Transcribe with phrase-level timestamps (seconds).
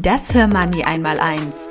[0.00, 1.70] Das Hörmoney einmal eins.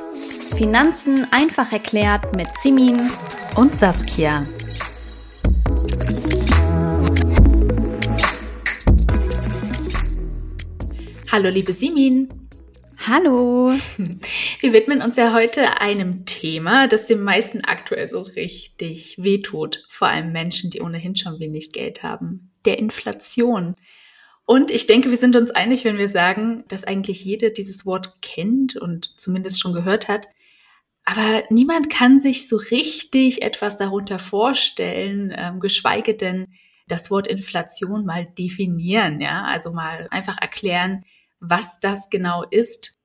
[0.58, 3.10] Finanzen einfach erklärt mit Simin
[3.56, 4.46] und Saskia.
[11.32, 12.28] Hallo liebe Simin.
[13.08, 13.72] Hallo.
[14.60, 19.86] Wir widmen uns ja heute einem Thema, das den meisten aktuell so richtig wehtut.
[19.90, 22.52] Vor allem Menschen, die ohnehin schon wenig Geld haben.
[22.66, 23.76] Der Inflation.
[24.48, 28.22] Und ich denke, wir sind uns einig, wenn wir sagen, dass eigentlich jeder dieses Wort
[28.22, 30.30] kennt und zumindest schon gehört hat.
[31.04, 36.48] Aber niemand kann sich so richtig etwas darunter vorstellen, ähm, geschweige denn
[36.88, 41.04] das Wort Inflation mal definieren, ja, also mal einfach erklären,
[41.42, 42.98] was das genau ist.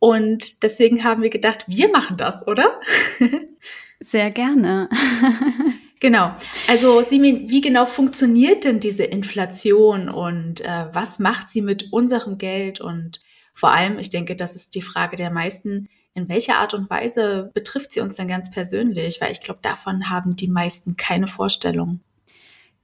[0.00, 2.80] Und deswegen haben wir gedacht, wir machen das, oder?
[4.00, 4.88] Sehr gerne.
[6.00, 6.34] Genau.
[6.66, 12.38] Also Simin, wie genau funktioniert denn diese Inflation und äh, was macht sie mit unserem
[12.38, 12.80] Geld?
[12.80, 13.20] Und
[13.52, 17.50] vor allem, ich denke, das ist die Frage der meisten, in welcher Art und Weise
[17.52, 19.20] betrifft sie uns denn ganz persönlich?
[19.20, 22.00] Weil ich glaube, davon haben die meisten keine Vorstellung.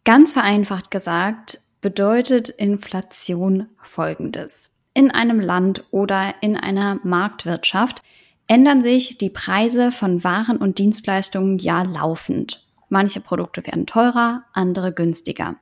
[0.04, 4.70] Ganz vereinfacht gesagt bedeutet Inflation Folgendes.
[4.92, 8.02] In einem Land oder in einer Marktwirtschaft
[8.46, 12.65] ändern sich die Preise von Waren und Dienstleistungen ja laufend.
[12.88, 15.56] Manche Produkte werden teurer, andere günstiger.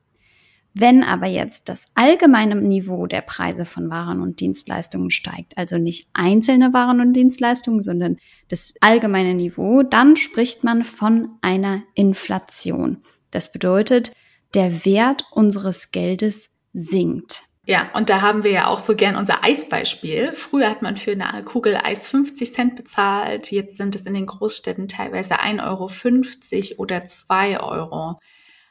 [0.77, 6.09] Wenn aber jetzt das allgemeine Niveau der Preise von Waren und Dienstleistungen steigt, also nicht
[6.15, 8.17] einzelne Waren und Dienstleistungen, sondern
[8.49, 13.05] das allgemeine Niveau, dann spricht man von einer Inflation.
[13.31, 14.13] Das bedeutet,
[14.55, 17.43] der Wert unseres Geldes sinkt.
[17.67, 20.35] Ja, und da haben wir ja auch so gern unser Eisbeispiel.
[20.35, 23.51] Früher hat man für eine Kugel Eis 50 Cent bezahlt.
[23.51, 28.21] Jetzt sind es in den Großstädten teilweise 1,50 Euro oder 2 Euro.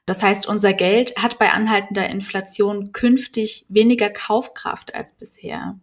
[0.05, 5.79] Das heißt, unser Geld hat bei anhaltender Inflation künftig weniger Kaufkraft als bisher.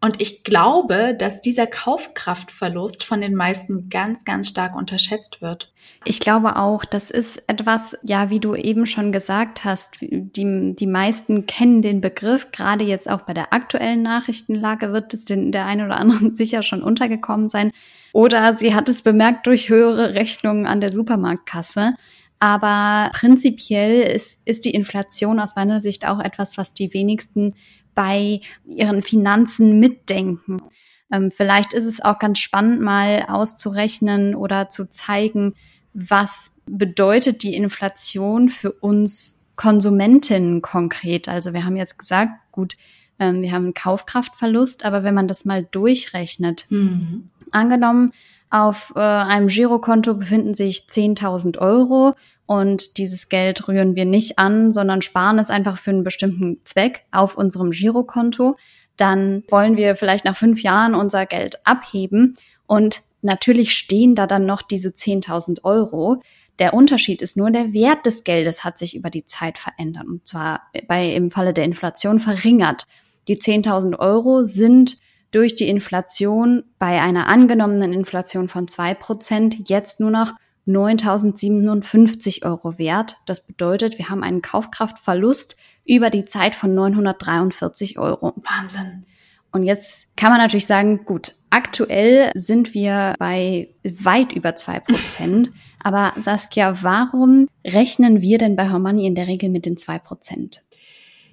[0.00, 5.72] Und ich glaube, dass dieser Kaufkraftverlust von den meisten ganz, ganz stark unterschätzt wird.
[6.04, 10.86] Ich glaube auch, das ist etwas, ja, wie du eben schon gesagt hast, die, die
[10.86, 15.66] meisten kennen den Begriff, gerade jetzt auch bei der aktuellen Nachrichtenlage wird es den, der
[15.66, 17.72] einen oder anderen sicher schon untergekommen sein.
[18.12, 21.94] Oder sie hat es bemerkt durch höhere Rechnungen an der Supermarktkasse.
[22.40, 27.54] Aber prinzipiell ist, ist die Inflation aus meiner Sicht auch etwas, was die wenigsten
[27.98, 30.62] bei ihren Finanzen mitdenken.
[31.10, 35.56] Ähm, vielleicht ist es auch ganz spannend, mal auszurechnen oder zu zeigen,
[35.94, 41.28] was bedeutet die Inflation für uns Konsumentinnen konkret.
[41.28, 42.76] Also wir haben jetzt gesagt, gut,
[43.18, 47.30] ähm, wir haben einen Kaufkraftverlust, aber wenn man das mal durchrechnet, mhm.
[47.50, 48.12] angenommen,
[48.50, 52.14] auf äh, einem Girokonto befinden sich 10.000 Euro
[52.46, 57.04] und dieses Geld rühren wir nicht an, sondern sparen es einfach für einen bestimmten Zweck
[57.10, 58.56] auf unserem Girokonto.
[58.96, 62.36] Dann wollen wir vielleicht nach fünf Jahren unser Geld abheben
[62.66, 66.22] und natürlich stehen da dann noch diese 10.000 Euro.
[66.58, 70.26] Der Unterschied ist nur, der Wert des Geldes hat sich über die Zeit verändert und
[70.26, 72.84] zwar bei, im Falle der Inflation verringert.
[73.28, 74.98] Die 10.000 Euro sind
[75.30, 80.32] durch die Inflation bei einer angenommenen Inflation von zwei Prozent jetzt nur noch
[80.66, 83.16] 9.057 Euro wert.
[83.26, 85.56] Das bedeutet, wir haben einen Kaufkraftverlust
[85.86, 88.34] über die Zeit von 943 Euro.
[88.36, 89.06] Wahnsinn.
[89.50, 95.50] Und jetzt kann man natürlich sagen, gut, aktuell sind wir bei weit über zwei Prozent.
[95.82, 100.62] Aber Saskia, warum rechnen wir denn bei Hermanni in der Regel mit den zwei Prozent?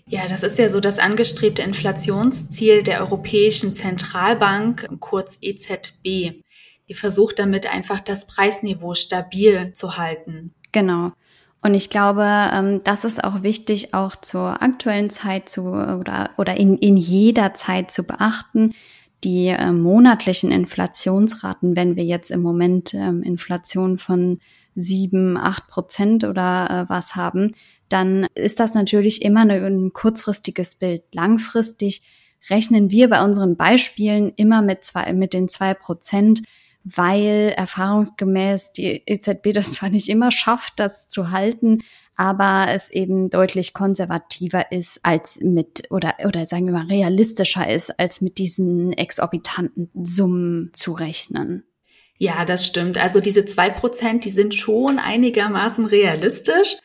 [0.07, 6.43] Ja, das ist ja so das angestrebte Inflationsziel der Europäischen Zentralbank, kurz EZB.
[6.87, 10.53] Die versucht damit einfach das Preisniveau stabil zu halten.
[10.71, 11.11] Genau.
[11.63, 12.23] Und ich glaube,
[12.53, 17.55] ähm, das ist auch wichtig, auch zur aktuellen Zeit zu oder, oder in, in jeder
[17.55, 18.75] Zeit zu beachten.
[19.23, 24.39] Die äh, monatlichen Inflationsraten, wenn wir jetzt im Moment ähm, Inflation von
[24.75, 27.55] sieben, acht Prozent oder äh, was haben,
[27.89, 31.03] dann ist das natürlich immer ein kurzfristiges Bild.
[31.13, 32.01] Langfristig
[32.49, 36.41] rechnen wir bei unseren Beispielen immer mit zwei, mit den zwei Prozent
[36.85, 41.83] weil erfahrungsgemäß die EZB das zwar nicht immer schafft, das zu halten,
[42.15, 47.99] aber es eben deutlich konservativer ist als mit oder oder sagen wir mal realistischer ist
[47.99, 51.65] als mit diesen exorbitanten Summen zu rechnen.
[52.17, 52.97] Ja, das stimmt.
[52.97, 56.77] Also diese zwei Prozent, die sind schon einigermaßen realistisch.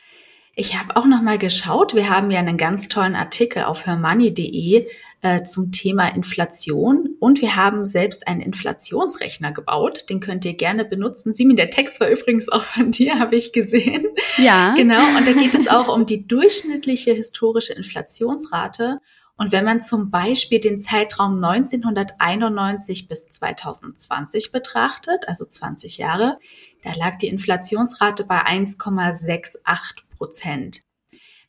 [0.60, 1.94] Ich habe auch noch mal geschaut.
[1.94, 4.86] Wir haben ja einen ganz tollen Artikel auf hermoney.de
[5.22, 10.10] äh, zum Thema Inflation und wir haben selbst einen Inflationsrechner gebaut.
[10.10, 11.32] Den könnt ihr gerne benutzen.
[11.32, 14.04] Simin, der Text war übrigens auch von dir, habe ich gesehen.
[14.36, 14.74] Ja.
[14.74, 15.00] Genau.
[15.16, 19.00] Und da geht es auch um die durchschnittliche historische Inflationsrate.
[19.38, 26.38] Und wenn man zum Beispiel den Zeitraum 1991 bis 2020 betrachtet, also 20 Jahre,
[26.84, 30.82] da lag die Inflationsrate bei 1,68 Prozent.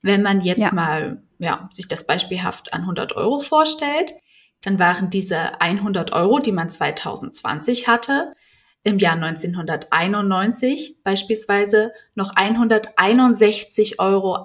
[0.01, 0.71] Wenn man jetzt ja.
[0.71, 4.13] mal ja, sich das beispielhaft an 100 Euro vorstellt,
[4.61, 8.33] dann waren diese 100 Euro, die man 2020 hatte,
[8.83, 14.43] im Jahr 1991 beispielsweise noch 161,68 Euro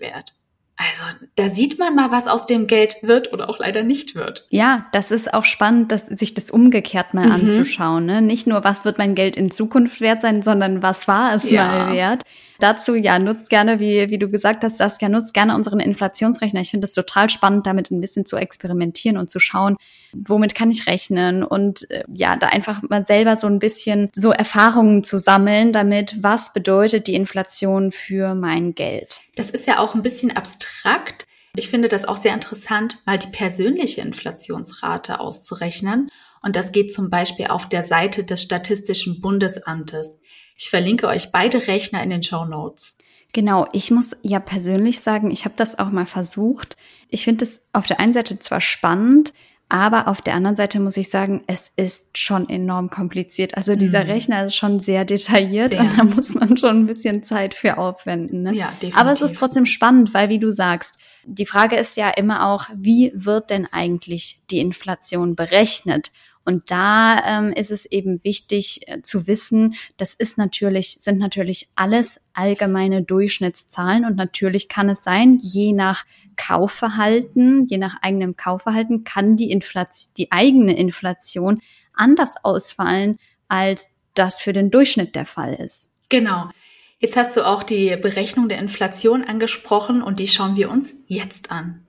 [0.00, 0.34] wert.
[0.76, 1.04] Also
[1.36, 4.44] da sieht man mal, was aus dem Geld wird oder auch leider nicht wird.
[4.50, 7.32] Ja, das ist auch spannend, dass, sich das umgekehrt mal mhm.
[7.32, 8.04] anzuschauen.
[8.06, 8.20] Ne?
[8.20, 11.66] Nicht nur, was wird mein Geld in Zukunft wert sein, sondern was war es ja.
[11.66, 12.24] mal wert.
[12.58, 16.60] Dazu, ja, nutzt gerne, wie, wie du gesagt hast, das ja, nutzt gerne unseren Inflationsrechner.
[16.60, 19.76] Ich finde es total spannend, damit ein bisschen zu experimentieren und zu schauen,
[20.12, 24.30] womit kann ich rechnen und äh, ja, da einfach mal selber so ein bisschen so
[24.30, 29.20] Erfahrungen zu sammeln, damit was bedeutet die Inflation für mein Geld.
[29.34, 31.26] Das ist ja auch ein bisschen abstrakt.
[31.56, 36.10] Ich finde das auch sehr interessant, mal die persönliche Inflationsrate auszurechnen.
[36.42, 40.20] Und das geht zum Beispiel auf der Seite des Statistischen Bundesamtes.
[40.56, 42.98] Ich verlinke euch beide Rechner in den Show Notes.
[43.32, 46.76] Genau, ich muss ja persönlich sagen, ich habe das auch mal versucht.
[47.08, 49.32] Ich finde es auf der einen Seite zwar spannend,
[49.68, 53.56] aber auf der anderen Seite muss ich sagen, es ist schon enorm kompliziert.
[53.56, 54.10] Also dieser mhm.
[54.10, 55.80] Rechner ist schon sehr detailliert sehr.
[55.80, 58.42] und da muss man schon ein bisschen Zeit für aufwenden.
[58.42, 58.54] Ne?
[58.54, 59.00] Ja, definitiv.
[59.00, 62.66] Aber es ist trotzdem spannend, weil wie du sagst, die Frage ist ja immer auch,
[62.76, 66.12] wie wird denn eigentlich die Inflation berechnet?
[66.44, 71.68] Und da ähm, ist es eben wichtig äh, zu wissen, das ist natürlich, sind natürlich
[71.74, 76.04] alles allgemeine Durchschnittszahlen und natürlich kann es sein, je nach
[76.36, 81.62] Kaufverhalten, je nach eigenem Kaufverhalten kann die Inflation, die eigene Inflation
[81.94, 83.18] anders ausfallen,
[83.48, 85.90] als das für den Durchschnitt der Fall ist.
[86.08, 86.50] Genau.
[86.98, 91.50] Jetzt hast du auch die Berechnung der Inflation angesprochen und die schauen wir uns jetzt
[91.50, 91.84] an.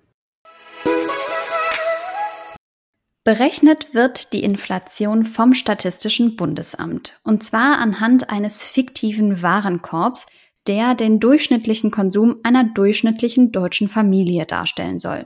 [3.25, 10.27] Berechnet wird die Inflation vom Statistischen Bundesamt, und zwar anhand eines fiktiven Warenkorbs,
[10.67, 15.25] der den durchschnittlichen Konsum einer durchschnittlichen deutschen Familie darstellen soll.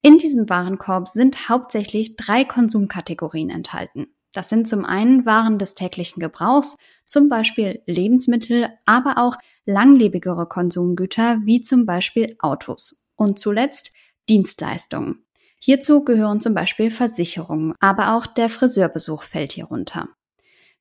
[0.00, 4.06] In diesem Warenkorb sind hauptsächlich drei Konsumkategorien enthalten.
[4.32, 9.36] Das sind zum einen Waren des täglichen Gebrauchs, zum Beispiel Lebensmittel, aber auch
[9.66, 12.96] langlebigere Konsumgüter wie zum Beispiel Autos.
[13.14, 13.92] Und zuletzt
[14.26, 15.25] Dienstleistungen.
[15.68, 20.10] Hierzu gehören zum Beispiel Versicherungen, aber auch der Friseurbesuch fällt hier runter.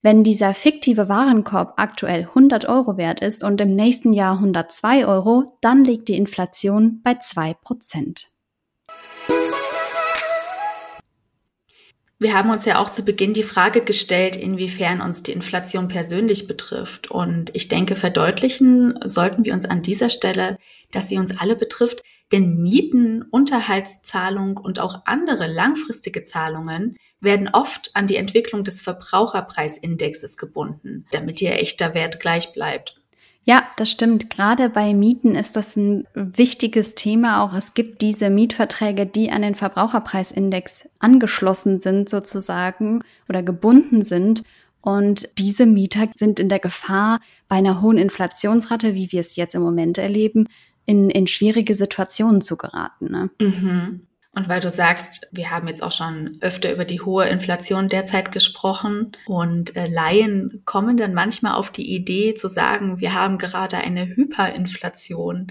[0.03, 5.57] Wenn dieser fiktive Warenkorb aktuell 100 Euro wert ist und im nächsten Jahr 102 Euro,
[5.61, 8.27] dann liegt die Inflation bei 2 Prozent.
[12.19, 16.45] Wir haben uns ja auch zu Beginn die Frage gestellt, inwiefern uns die Inflation persönlich
[16.45, 17.09] betrifft.
[17.09, 20.59] Und ich denke, verdeutlichen sollten wir uns an dieser Stelle,
[20.91, 27.91] dass sie uns alle betrifft, denn Mieten, Unterhaltszahlung und auch andere langfristige Zahlungen werden oft
[27.93, 32.95] an die Entwicklung des Verbraucherpreisindexes gebunden, damit ihr echter Wert gleich bleibt.
[33.47, 34.31] Ja, das stimmt.
[34.31, 37.43] Gerade bei Mieten ist das ein wichtiges Thema.
[37.43, 44.41] Auch es gibt diese Mietverträge, die an den Verbraucherpreisindex angeschlossen sind sozusagen oder gebunden sind.
[44.81, 49.53] Und diese Mieter sind in der Gefahr, bei einer hohen Inflationsrate, wie wir es jetzt
[49.53, 50.47] im Moment erleben,
[50.85, 53.11] in, in schwierige Situationen zu geraten.
[53.11, 53.29] Ne?
[53.39, 54.07] Mhm.
[54.35, 58.33] Und weil du sagst, wir haben jetzt auch schon öfter über die hohe Inflation derzeit
[58.33, 63.77] gesprochen und äh, Laien kommen dann manchmal auf die Idee zu sagen, wir haben gerade
[63.77, 65.47] eine Hyperinflation.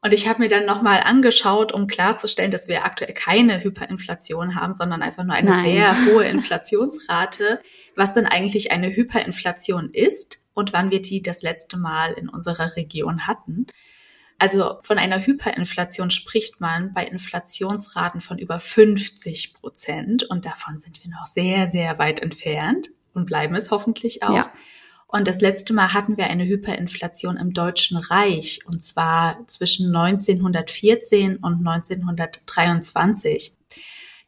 [0.00, 4.74] Und ich habe mir dann nochmal angeschaut, um klarzustellen, dass wir aktuell keine Hyperinflation haben,
[4.74, 5.64] sondern einfach nur eine Nein.
[5.64, 7.60] sehr hohe Inflationsrate,
[7.96, 12.76] was dann eigentlich eine Hyperinflation ist und wann wir die das letzte Mal in unserer
[12.76, 13.66] Region hatten.
[14.38, 21.02] Also von einer Hyperinflation spricht man bei Inflationsraten von über 50 Prozent und davon sind
[21.02, 24.34] wir noch sehr, sehr weit entfernt und bleiben es hoffentlich auch.
[24.34, 24.52] Ja.
[25.08, 31.38] Und das letzte Mal hatten wir eine Hyperinflation im Deutschen Reich und zwar zwischen 1914
[31.38, 33.52] und 1923.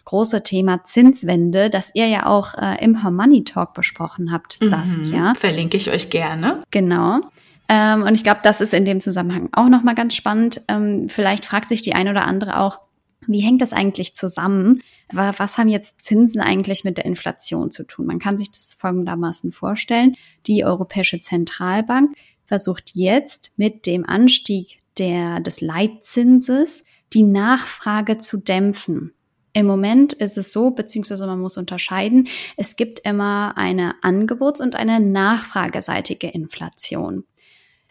[0.04, 4.60] Das große Thema Zinswende, das ihr ja auch äh, im Her Money Talk besprochen habt,
[4.60, 5.34] mhm, Saskia.
[5.34, 6.62] Verlinke ich euch gerne.
[6.70, 7.20] Genau.
[7.68, 10.60] Ähm, und ich glaube, das ist in dem Zusammenhang auch nochmal ganz spannend.
[10.68, 12.80] Ähm, vielleicht fragt sich die eine oder andere auch,
[13.26, 14.82] wie hängt das eigentlich zusammen?
[15.10, 18.06] Was haben jetzt Zinsen eigentlich mit der Inflation zu tun?
[18.06, 20.16] Man kann sich das folgendermaßen vorstellen.
[20.46, 29.12] Die Europäische Zentralbank versucht jetzt mit dem Anstieg der, des Leitzinses die Nachfrage zu dämpfen.
[29.54, 34.76] Im Moment ist es so, beziehungsweise man muss unterscheiden, es gibt immer eine Angebots- und
[34.76, 37.24] eine nachfrageseitige Inflation.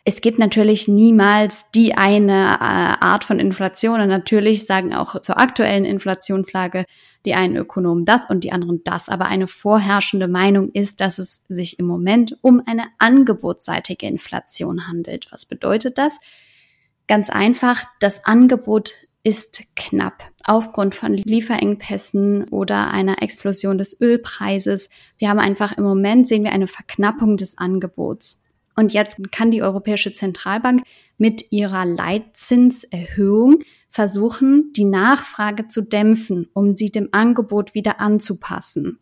[0.05, 5.39] Es gibt natürlich niemals die eine äh, Art von Inflation und natürlich sagen auch zur
[5.39, 6.86] aktuellen Inflationslage
[7.25, 9.10] die einen Ökonomen das und die anderen das.
[9.10, 15.27] Aber eine vorherrschende Meinung ist, dass es sich im Moment um eine angebotsseitige Inflation handelt.
[15.32, 16.20] Was bedeutet das?
[17.08, 18.93] Ganz einfach, das Angebot
[19.24, 24.89] ist knapp aufgrund von Lieferengpässen oder einer Explosion des Ölpreises.
[25.18, 28.50] Wir haben einfach im Moment sehen wir eine Verknappung des Angebots.
[28.75, 30.84] Und jetzt kann die Europäische Zentralbank
[31.18, 39.00] mit ihrer Leitzinserhöhung versuchen, die Nachfrage zu dämpfen, um sie dem Angebot wieder anzupassen.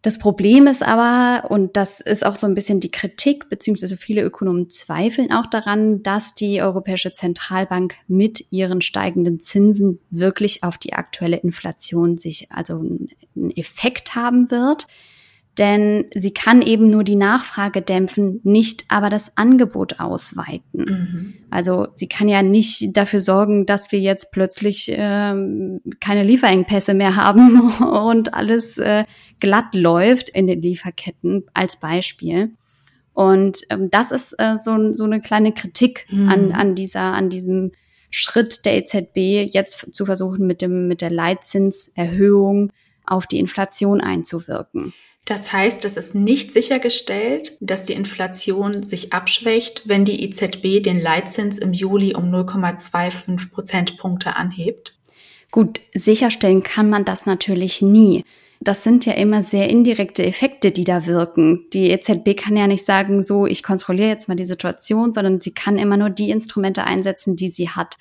[0.00, 4.22] Das Problem ist aber, und das ist auch so ein bisschen die Kritik, beziehungsweise viele
[4.22, 10.92] Ökonomen zweifeln auch daran, dass die Europäische Zentralbank mit ihren steigenden Zinsen wirklich auf die
[10.92, 14.86] aktuelle Inflation sich also einen Effekt haben wird
[15.58, 20.84] denn sie kann eben nur die Nachfrage dämpfen, nicht aber das Angebot ausweiten.
[20.84, 21.34] Mhm.
[21.50, 25.34] Also sie kann ja nicht dafür sorgen, dass wir jetzt plötzlich äh,
[26.00, 29.04] keine Lieferengpässe mehr haben und alles äh,
[29.40, 32.52] glatt läuft in den Lieferketten als Beispiel.
[33.12, 36.28] Und ähm, das ist äh, so, so eine kleine Kritik mhm.
[36.28, 37.72] an, an dieser, an diesem
[38.10, 42.72] Schritt der EZB, jetzt zu versuchen, mit dem, mit der Leitzinserhöhung
[43.04, 44.94] auf die Inflation einzuwirken.
[45.28, 50.98] Das heißt, es ist nicht sichergestellt, dass die Inflation sich abschwächt, wenn die EZB den
[50.98, 54.94] Leitzins im Juli um 0,25 Prozentpunkte anhebt.
[55.50, 58.24] Gut, sicherstellen kann man das natürlich nie.
[58.60, 61.66] Das sind ja immer sehr indirekte Effekte, die da wirken.
[61.74, 65.52] Die EZB kann ja nicht sagen, so, ich kontrolliere jetzt mal die Situation, sondern sie
[65.52, 67.96] kann immer nur die Instrumente einsetzen, die sie hat.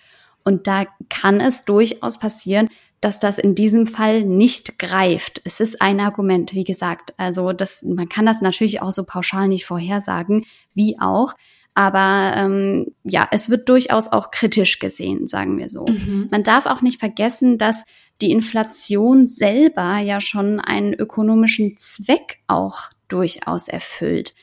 [0.45, 2.69] Und da kann es durchaus passieren,
[3.01, 5.41] dass das in diesem Fall nicht greift.
[5.45, 7.13] Es ist ein Argument, wie gesagt.
[7.17, 11.35] Also das, man kann das natürlich auch so pauschal nicht vorhersagen, wie auch.
[11.75, 15.85] Aber ähm, ja, es wird durchaus auch kritisch gesehen, sagen wir so.
[15.85, 16.27] Mhm.
[16.31, 17.83] Man darf auch nicht vergessen, dass
[18.19, 24.33] die Inflation selber ja schon einen ökonomischen Zweck auch durchaus erfüllt.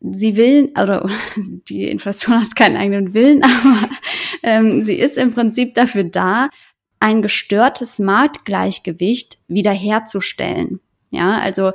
[0.00, 1.10] Sie will, oder
[1.68, 3.90] die Inflation hat keinen eigenen Willen, aber
[4.42, 6.48] ähm, sie ist im Prinzip dafür da,
[7.00, 10.80] ein gestörtes Marktgleichgewicht wiederherzustellen.
[11.10, 11.72] Ja, also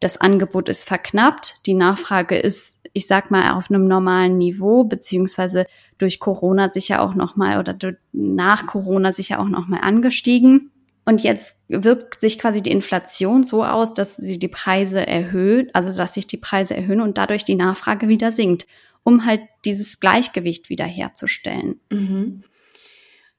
[0.00, 5.66] das Angebot ist verknappt, die Nachfrage ist, ich sag mal, auf einem normalen Niveau, beziehungsweise
[5.98, 7.76] durch Corona sicher auch nochmal oder
[8.12, 10.70] nach Corona sicher auch nochmal angestiegen.
[11.06, 15.94] Und jetzt wirkt sich quasi die Inflation so aus, dass sie die Preise erhöht, also
[15.94, 18.66] dass sich die Preise erhöhen und dadurch die Nachfrage wieder sinkt,
[19.02, 21.80] um halt dieses Gleichgewicht wiederherzustellen.
[21.90, 22.44] Mhm.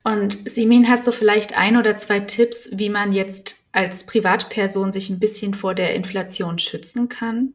[0.06, 5.10] Und Simin, hast du vielleicht ein oder zwei Tipps, wie man jetzt als Privatperson sich
[5.10, 7.54] ein bisschen vor der Inflation schützen kann?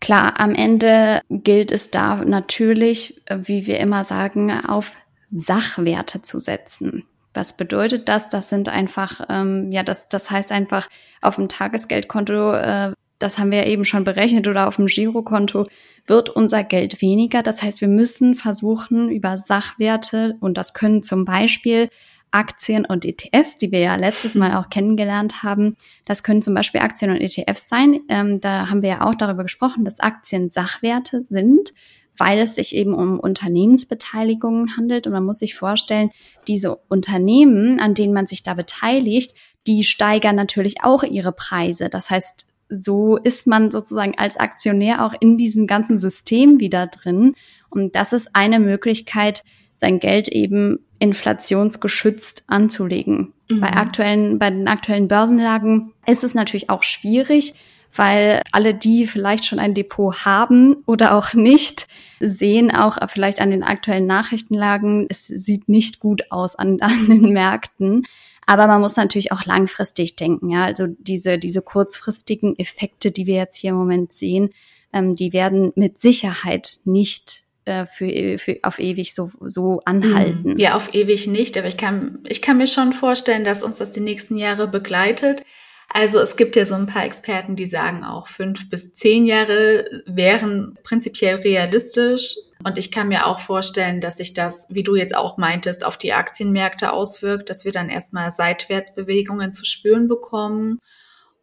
[0.00, 4.96] Klar, am Ende gilt es da natürlich, wie wir immer sagen, auf
[5.30, 7.04] Sachwerte zu setzen.
[7.34, 8.28] Was bedeutet das?
[8.28, 10.88] Das sind einfach, ähm, ja, das, das heißt einfach
[11.22, 12.92] auf dem Tagesgeldkonto äh,
[13.24, 15.64] das haben wir eben schon berechnet, oder auf dem Girokonto
[16.06, 17.42] wird unser Geld weniger.
[17.42, 21.88] Das heißt, wir müssen versuchen, über Sachwerte, und das können zum Beispiel
[22.30, 25.76] Aktien und ETFs, die wir ja letztes Mal auch kennengelernt haben.
[26.04, 28.00] Das können zum Beispiel Aktien und ETFs sein.
[28.08, 31.70] Ähm, da haben wir ja auch darüber gesprochen, dass Aktien Sachwerte sind
[32.16, 35.06] weil es sich eben um Unternehmensbeteiligungen handelt.
[35.06, 36.10] Und man muss sich vorstellen,
[36.46, 39.34] diese Unternehmen, an denen man sich da beteiligt,
[39.66, 41.88] die steigern natürlich auch ihre Preise.
[41.88, 47.34] Das heißt, so ist man sozusagen als Aktionär auch in diesem ganzen System wieder drin.
[47.70, 49.42] Und das ist eine Möglichkeit,
[49.76, 53.32] sein Geld eben inflationsgeschützt anzulegen.
[53.48, 53.60] Mhm.
[53.60, 57.54] Bei aktuellen, bei den aktuellen Börsenlagen ist es natürlich auch schwierig,
[57.94, 61.86] weil alle, die vielleicht schon ein Depot haben oder auch nicht,
[62.20, 67.32] sehen auch vielleicht an den aktuellen Nachrichtenlagen, es sieht nicht gut aus an, an den
[67.32, 68.04] Märkten.
[68.46, 70.64] Aber man muss natürlich auch langfristig denken, ja.
[70.64, 74.50] Also diese, diese kurzfristigen Effekte, die wir jetzt hier im Moment sehen,
[74.92, 80.58] ähm, die werden mit Sicherheit nicht äh, für, für auf ewig so, so anhalten.
[80.58, 83.92] Ja, auf ewig nicht, aber ich kann, ich kann mir schon vorstellen, dass uns das
[83.92, 85.42] die nächsten Jahre begleitet.
[85.88, 90.02] Also es gibt ja so ein paar Experten, die sagen auch fünf bis zehn Jahre
[90.06, 92.36] wären prinzipiell realistisch.
[92.64, 95.98] Und ich kann mir auch vorstellen, dass sich das, wie du jetzt auch meintest, auf
[95.98, 100.80] die Aktienmärkte auswirkt, dass wir dann erstmal Seitwärtsbewegungen zu spüren bekommen.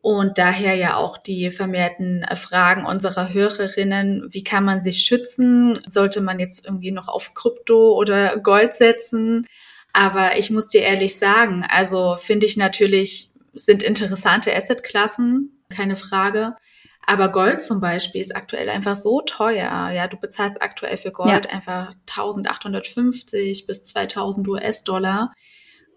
[0.01, 5.81] Und daher ja auch die vermehrten Fragen unserer Hörerinnen, wie kann man sich schützen?
[5.85, 9.47] Sollte man jetzt irgendwie noch auf Krypto oder Gold setzen?
[9.93, 16.55] Aber ich muss dir ehrlich sagen, also finde ich natürlich sind interessante Assetklassen, keine Frage.
[17.05, 19.89] Aber Gold zum Beispiel ist aktuell einfach so teuer.
[19.91, 21.51] Ja, du bezahlst aktuell für Gold ja.
[21.51, 25.33] einfach 1850 bis 2000 US-Dollar.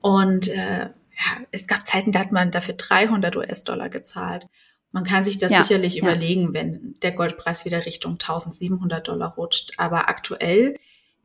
[0.01, 4.47] Und äh, ja, es gab Zeiten, da hat man dafür 300 US-Dollar gezahlt.
[4.93, 6.03] Man kann sich das ja, sicherlich ja.
[6.03, 9.73] überlegen, wenn der Goldpreis wieder Richtung 1700 Dollar rutscht.
[9.77, 10.77] Aber aktuell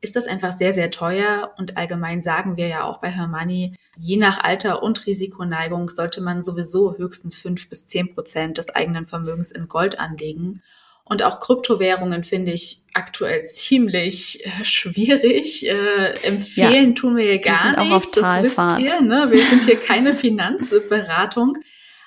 [0.02, 1.54] ist das einfach sehr, sehr teuer.
[1.58, 6.44] Und allgemein sagen wir ja auch bei Hermanni, je nach Alter und Risikoneigung sollte man
[6.44, 10.62] sowieso höchstens fünf bis zehn Prozent des eigenen Vermögens in Gold anlegen.
[11.04, 15.68] Und auch Kryptowährungen finde ich aktuell ziemlich äh, schwierig.
[15.68, 17.80] Äh, empfehlen ja, tun wir hier gar nicht.
[17.80, 18.46] Auch auf Talfahrt.
[18.46, 19.28] Das wisst ihr, ne?
[19.32, 21.58] Wir sind hier keine Finanzberatung.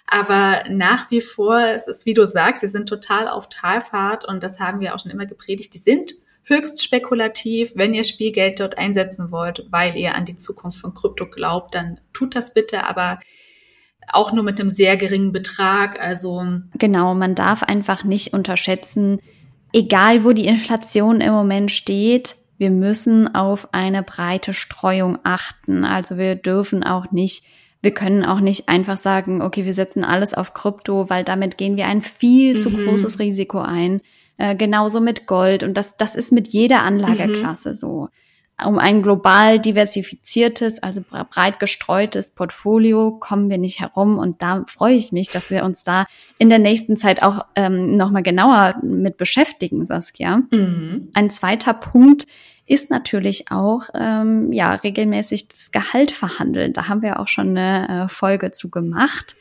[0.07, 4.43] Aber nach wie vor, es ist, wie du sagst, sie sind total auf Talfahrt und
[4.43, 5.73] das haben wir auch schon immer gepredigt.
[5.75, 6.13] Die sind
[6.45, 7.73] höchst spekulativ.
[7.75, 12.01] Wenn ihr Spielgeld dort einsetzen wollt, weil ihr an die Zukunft von Krypto glaubt, dann
[12.13, 13.19] tut das bitte, aber
[14.13, 16.01] auch nur mit einem sehr geringen Betrag.
[16.01, 19.21] Also genau, man darf einfach nicht unterschätzen,
[19.73, 25.85] egal wo die Inflation im Moment steht, wir müssen auf eine breite Streuung achten.
[25.85, 27.45] Also wir dürfen auch nicht
[27.83, 31.77] wir können auch nicht einfach sagen, okay, wir setzen alles auf Krypto, weil damit gehen
[31.77, 32.85] wir ein viel zu mhm.
[32.85, 34.01] großes Risiko ein.
[34.43, 35.63] Äh, genauso mit Gold.
[35.63, 37.75] Und das, das ist mit jeder Anlageklasse mhm.
[37.75, 38.09] so.
[38.67, 41.01] Um ein global diversifiziertes, also
[41.31, 44.19] breit gestreutes Portfolio kommen wir nicht herum.
[44.19, 46.07] Und da freue ich mich, dass wir uns da
[46.39, 50.43] in der nächsten Zeit auch ähm, nochmal genauer mit beschäftigen, Saskia.
[50.51, 51.11] Mhm.
[51.15, 52.27] Ein zweiter Punkt
[52.67, 56.73] ist natürlich auch ähm, ja regelmäßig das Gehalt verhandeln.
[56.73, 59.37] Da haben wir auch schon eine äh, Folge zu gemacht.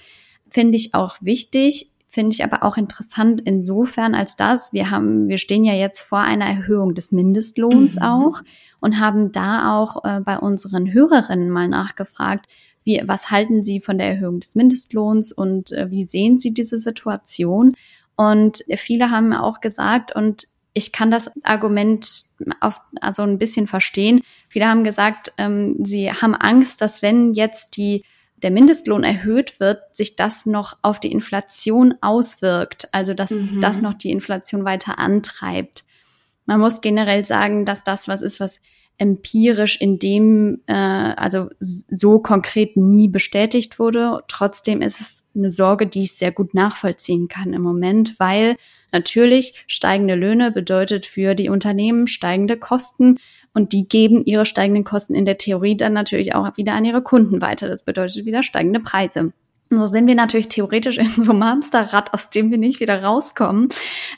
[0.48, 5.38] Finde ich auch wichtig finde ich aber auch interessant insofern, als dass wir haben, wir
[5.38, 8.02] stehen ja jetzt vor einer Erhöhung des Mindestlohns mhm.
[8.02, 8.42] auch
[8.82, 12.48] und haben da auch äh, bei unseren Hörerinnen mal nachgefragt,
[12.84, 16.80] wie, was halten Sie von der Erhöhung des Mindestlohns und äh, wie sehen Sie diese
[16.80, 17.76] Situation?
[18.18, 22.24] Und viele haben auch gesagt, und ich kann das Argument
[22.60, 24.22] auf, also ein bisschen verstehen.
[24.50, 28.04] Viele haben gesagt, ähm, sie haben Angst, dass wenn jetzt die
[28.44, 33.60] der Mindestlohn erhöht wird, sich das noch auf die Inflation auswirkt, also dass mhm.
[33.62, 35.84] das noch die Inflation weiter antreibt.
[36.46, 38.60] Man muss generell sagen, dass das was ist, was
[39.02, 44.20] empirisch in dem, äh, also so konkret nie bestätigt wurde.
[44.28, 48.58] Trotzdem ist es eine Sorge, die ich sehr gut nachvollziehen kann im Moment, weil
[48.92, 53.18] natürlich steigende Löhne bedeutet für die Unternehmen steigende Kosten
[53.54, 57.02] und die geben ihre steigenden Kosten in der Theorie dann natürlich auch wieder an ihre
[57.02, 57.68] Kunden weiter.
[57.68, 59.34] Das bedeutet wieder steigende Preise.
[59.70, 63.70] So sind wir natürlich theoretisch in so einem Hamsterrad, aus dem wir nicht wieder rauskommen.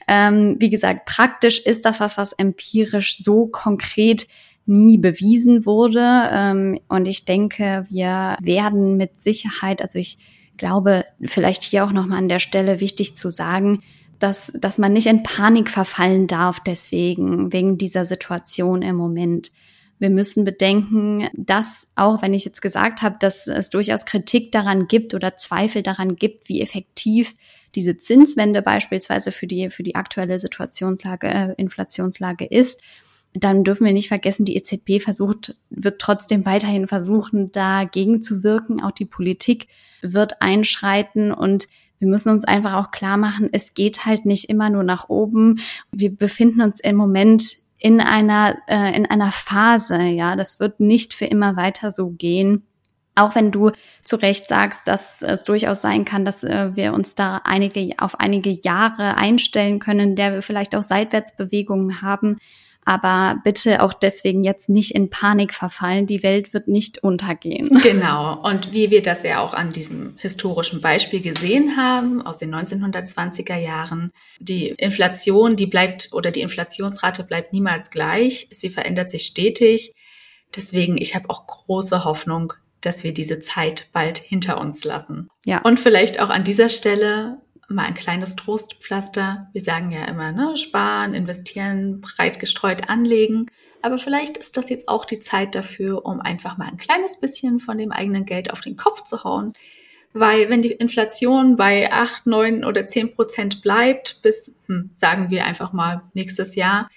[0.07, 4.27] Ähm, wie gesagt, praktisch ist das was, was empirisch so konkret
[4.65, 6.29] nie bewiesen wurde.
[6.31, 10.17] Ähm, und ich denke, wir werden mit Sicherheit, also ich
[10.57, 13.81] glaube, vielleicht hier auch nochmal an der Stelle wichtig zu sagen,
[14.23, 19.51] dass, dass man nicht in Panik verfallen darf deswegen, wegen dieser Situation im Moment.
[19.99, 24.87] Wir müssen bedenken, dass auch wenn ich jetzt gesagt habe, dass es durchaus Kritik daran
[24.87, 27.35] gibt oder Zweifel daran gibt, wie effektiv
[27.75, 32.81] diese Zinswende beispielsweise für die, für die aktuelle Situationslage, äh, Inflationslage ist,
[33.33, 38.81] dann dürfen wir nicht vergessen, die EZB versucht, wird trotzdem weiterhin versuchen, dagegen zu wirken.
[38.81, 39.67] Auch die Politik
[40.01, 41.67] wird einschreiten und
[41.99, 45.61] wir müssen uns einfach auch klar machen, es geht halt nicht immer nur nach oben.
[45.91, 51.13] Wir befinden uns im Moment in einer, äh, in einer Phase, ja, das wird nicht
[51.13, 52.65] für immer weiter so gehen.
[53.15, 53.71] Auch wenn du
[54.03, 58.19] zu Recht sagst, dass es durchaus sein kann, dass äh, wir uns da einige, auf
[58.19, 62.37] einige Jahre einstellen können, in der wir vielleicht auch Seitwärtsbewegungen haben.
[62.85, 66.07] Aber bitte auch deswegen jetzt nicht in Panik verfallen.
[66.07, 67.69] Die Welt wird nicht untergehen.
[67.83, 68.41] Genau.
[68.41, 73.57] Und wie wir das ja auch an diesem historischen Beispiel gesehen haben aus den 1920er
[73.57, 78.47] Jahren, die Inflation, die bleibt oder die Inflationsrate bleibt niemals gleich.
[78.51, 79.93] Sie verändert sich stetig.
[80.55, 85.29] Deswegen, ich habe auch große Hoffnung, dass wir diese Zeit bald hinter uns lassen.
[85.45, 85.61] Ja.
[85.61, 89.49] Und vielleicht auch an dieser Stelle mal ein kleines Trostpflaster.
[89.53, 93.47] Wir sagen ja immer, ne, sparen, investieren, breit gestreut anlegen.
[93.81, 97.59] Aber vielleicht ist das jetzt auch die Zeit dafür, um einfach mal ein kleines bisschen
[97.59, 99.53] von dem eigenen Geld auf den Kopf zu hauen.
[100.13, 105.45] Weil wenn die Inflation bei acht, neun oder zehn Prozent bleibt, bis, hm, sagen wir
[105.45, 106.89] einfach mal nächstes Jahr,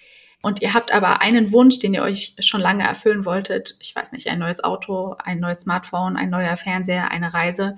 [0.43, 4.13] und ihr habt aber einen Wunsch, den ihr euch schon lange erfüllen wolltet, ich weiß
[4.13, 7.77] nicht, ein neues Auto, ein neues Smartphone, ein neuer Fernseher, eine Reise,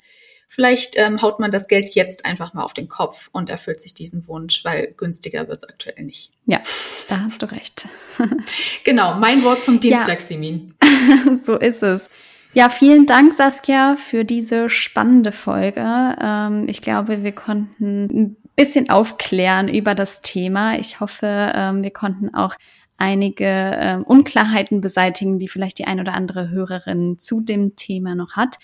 [0.48, 3.94] Vielleicht ähm, haut man das Geld jetzt einfach mal auf den Kopf und erfüllt sich
[3.94, 6.32] diesen Wunsch, weil günstiger wird es aktuell nicht.
[6.46, 6.60] Ja,
[7.08, 7.86] da hast du recht.
[8.84, 10.26] genau, mein Wort zum Dienstag, ja.
[10.26, 10.74] Simin.
[11.44, 12.08] so ist es.
[12.54, 16.16] Ja, vielen Dank, Saskia, für diese spannende Folge.
[16.20, 20.78] Ähm, ich glaube, wir konnten ein bisschen aufklären über das Thema.
[20.78, 22.54] Ich hoffe, ähm, wir konnten auch
[22.96, 28.34] einige ähm, Unklarheiten beseitigen, die vielleicht die ein oder andere Hörerin zu dem Thema noch
[28.34, 28.56] hat.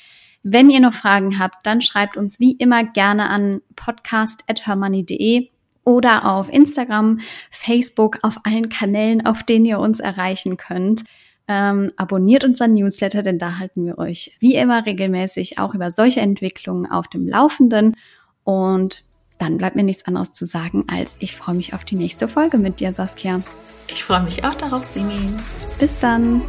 [0.46, 5.48] Wenn ihr noch Fragen habt, dann schreibt uns wie immer gerne an podcast.hermoney.de
[5.84, 11.04] oder auf Instagram, Facebook, auf allen Kanälen, auf denen ihr uns erreichen könnt.
[11.48, 16.20] Ähm, abonniert unseren Newsletter, denn da halten wir euch wie immer regelmäßig auch über solche
[16.20, 17.96] Entwicklungen auf dem Laufenden.
[18.44, 19.02] Und
[19.38, 22.58] dann bleibt mir nichts anderes zu sagen, als ich freue mich auf die nächste Folge
[22.58, 23.42] mit dir, Saskia.
[23.88, 25.30] Ich freue mich auch darauf, Simi.
[25.78, 26.42] Bis dann.